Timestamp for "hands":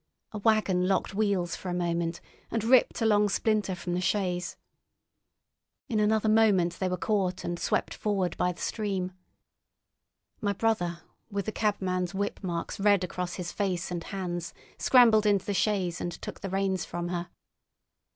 14.05-14.55